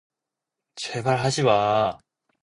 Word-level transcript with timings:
제발 0.73 1.19
하지 1.23 1.43
마. 1.43 1.95